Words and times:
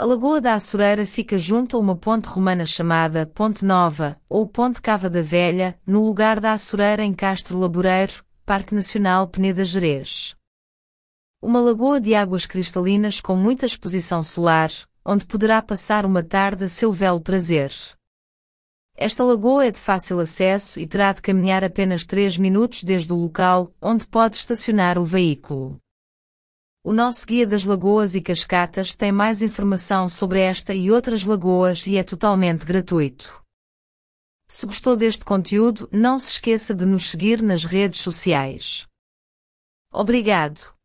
A 0.00 0.04
Lagoa 0.04 0.40
da 0.40 0.54
Açureira 0.54 1.04
fica 1.04 1.36
junto 1.36 1.76
a 1.76 1.80
uma 1.80 1.96
ponte 1.96 2.26
romana 2.26 2.64
chamada 2.64 3.26
Ponte 3.26 3.64
Nova, 3.64 4.16
ou 4.28 4.46
Ponte 4.46 4.80
Cava 4.80 5.10
da 5.10 5.20
Velha, 5.22 5.76
no 5.84 6.06
lugar 6.06 6.38
da 6.38 6.52
Açureira 6.52 7.04
em 7.04 7.12
Castro 7.12 7.58
Laboreiro, 7.58 8.24
Parque 8.46 8.76
Nacional 8.76 9.26
Peneda 9.26 9.64
Gerês. 9.64 10.36
Uma 11.42 11.60
lagoa 11.60 12.00
de 12.00 12.14
águas 12.14 12.46
cristalinas 12.46 13.20
com 13.20 13.34
muita 13.34 13.66
exposição 13.66 14.22
solar, 14.22 14.70
onde 15.04 15.26
poderá 15.26 15.60
passar 15.60 16.06
uma 16.06 16.22
tarde 16.22 16.62
a 16.62 16.68
seu 16.68 16.92
belo 16.92 17.20
prazer. 17.20 17.72
Esta 18.96 19.24
lagoa 19.24 19.66
é 19.66 19.72
de 19.72 19.80
fácil 19.80 20.20
acesso 20.20 20.78
e 20.78 20.86
terá 20.86 21.12
de 21.12 21.20
caminhar 21.20 21.64
apenas 21.64 22.06
3 22.06 22.38
minutos 22.38 22.84
desde 22.84 23.12
o 23.12 23.16
local 23.16 23.74
onde 23.82 24.06
pode 24.06 24.36
estacionar 24.36 24.96
o 24.96 25.02
veículo. 25.02 25.76
O 26.84 26.92
nosso 26.92 27.26
Guia 27.26 27.46
das 27.46 27.64
Lagoas 27.64 28.14
e 28.14 28.20
Cascatas 28.20 28.94
tem 28.94 29.10
mais 29.10 29.42
informação 29.42 30.08
sobre 30.08 30.40
esta 30.40 30.72
e 30.72 30.90
outras 30.90 31.24
lagoas 31.24 31.86
e 31.86 31.96
é 31.96 32.04
totalmente 32.04 32.64
gratuito. 32.64 33.42
Se 34.48 34.64
gostou 34.64 34.96
deste 34.96 35.24
conteúdo, 35.24 35.88
não 35.92 36.18
se 36.18 36.30
esqueça 36.30 36.74
de 36.74 36.86
nos 36.86 37.10
seguir 37.10 37.42
nas 37.42 37.64
redes 37.64 38.00
sociais. 38.00 38.86
Obrigado. 39.92 40.77